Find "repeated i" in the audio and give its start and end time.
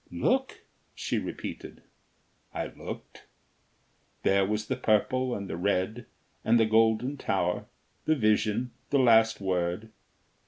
1.19-2.65